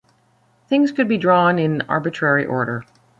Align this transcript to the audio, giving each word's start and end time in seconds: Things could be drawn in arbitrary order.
Things 0.67 0.91
could 0.91 1.07
be 1.07 1.19
drawn 1.19 1.59
in 1.59 1.81
arbitrary 1.83 2.43
order. 2.43 2.83